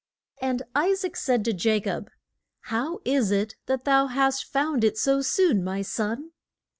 [0.41, 2.09] And I saac said to Ja cob,
[2.61, 6.31] How is it that thou hast found it so soon, my son?